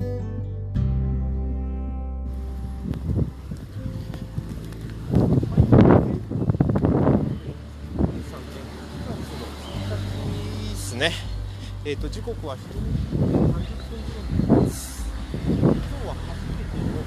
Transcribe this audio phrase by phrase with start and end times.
[0.00, 0.20] で
[10.76, 11.12] すね。
[11.84, 12.80] えっ、と時刻は7時30
[13.42, 14.02] 分
[14.48, 15.04] 頃です。
[15.32, 17.04] 今日は初めての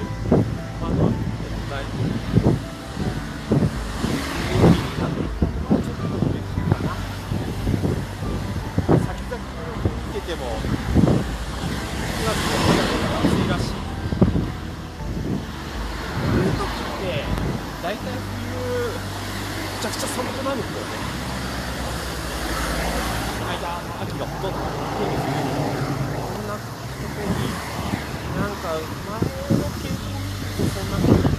[0.00, 0.36] は割合
[0.80, 1.84] まだ絶対
[4.48, 6.64] 元気になってきたのはちょっと嬉しい。
[6.64, 6.96] かな
[9.04, 9.36] 先々
[10.06, 13.74] 見てても9月もまだまだ暑いらしい
[16.20, 17.24] こういう時って
[17.82, 18.48] 大体冬
[18.88, 20.92] めちゃくちゃ寒くなるんだよね
[23.50, 24.58] 間秋がほとんど
[24.98, 25.32] 手にする
[26.14, 26.72] そんなとこ
[27.20, 27.99] ろに
[28.40, 31.29] なんか前の傾向を見るとそんな感じ。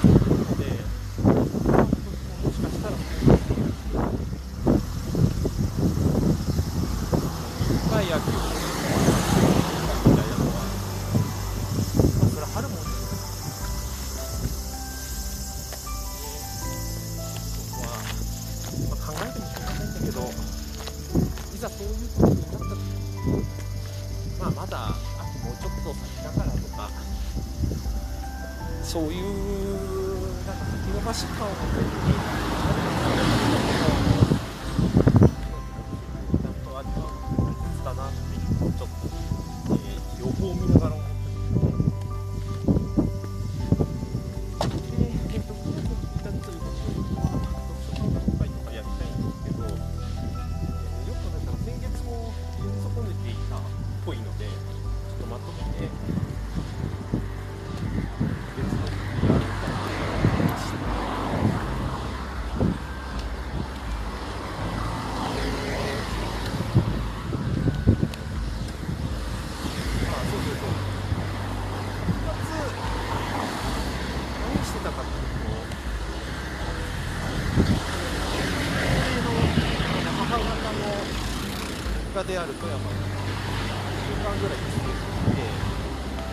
[84.32, 85.44] 間ぐらい連れてきて、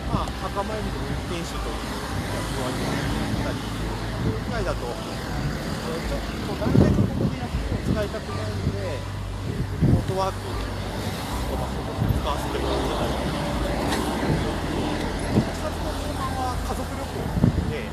[0.07, 1.83] まあ、墓参りの運転手という
[2.31, 6.15] 役割をやったり、以外だと、ちょっ
[6.47, 9.03] となるべくここで休みを使いたくないので、
[9.83, 10.79] リモートワークをちょっ
[11.51, 13.19] とまあそこで使わせてもらってたり、
[15.35, 17.19] 8月の後半は家族旅行
[17.67, 17.83] で、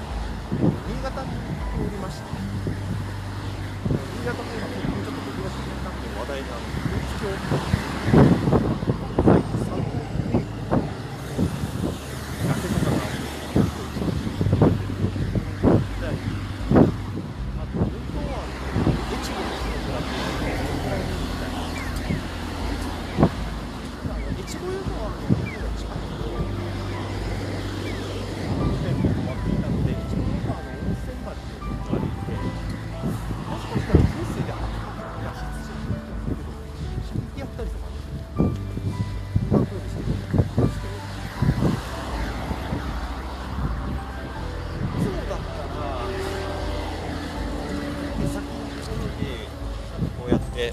[0.87, 2.31] 新潟におりまして、
[3.91, 7.86] 新潟といえば最近ちょっと僕が知りたくて話題なので、東京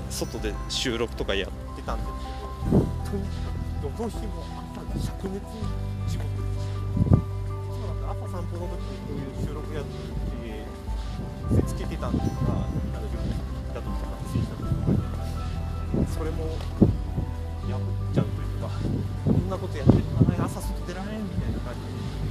[0.10, 3.24] 外で収録とかやってたんですけど本当に
[3.82, 4.44] どの日も
[4.74, 5.44] 朝が灼熱
[6.08, 6.28] 地獄
[7.70, 9.90] そもなんか朝散歩の時にこういう収録やって
[11.52, 13.18] 見せつけてたんですがなんか
[13.74, 14.70] だとか発信したとか
[16.18, 16.58] それも
[17.68, 18.70] 破っちゃうというか
[19.26, 22.23] こんなことやってるから朝外出られんみたいな感じで。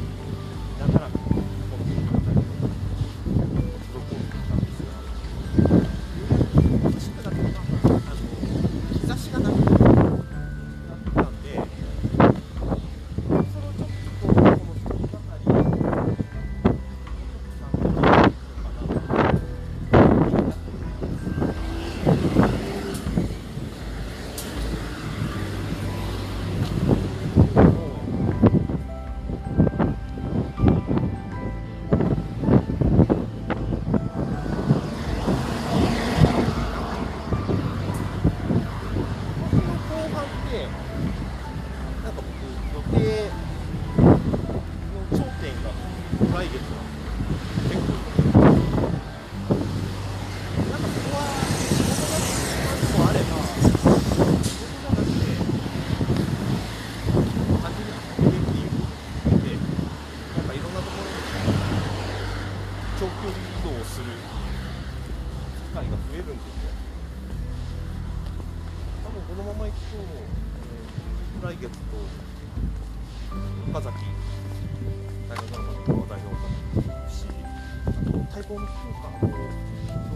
[78.54, 79.38] この空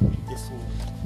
[0.02, 1.05] 伸びてそう。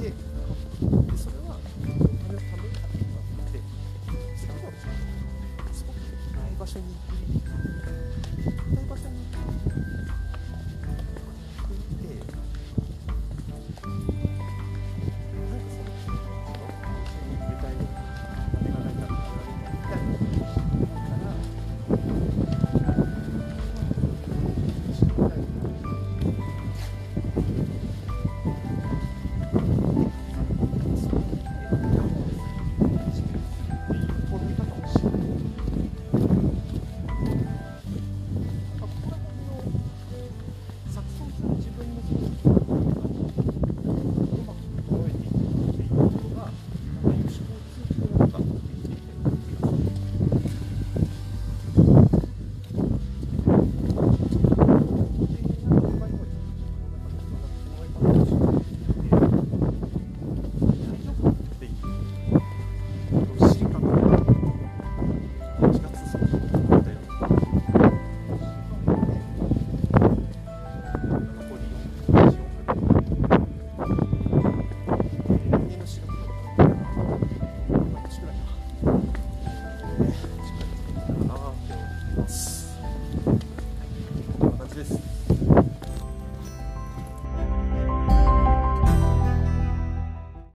[0.00, 1.30] で、でそ